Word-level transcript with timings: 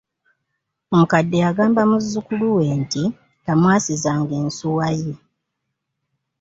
Omukadde 0.93 1.37
yagamba 1.45 1.81
muzzukulu 1.89 2.45
we 2.55 2.65
nti 2.81 3.03
tamwasizanga 3.45 4.33
ensuwa 4.43 4.87
ye. 4.99 5.13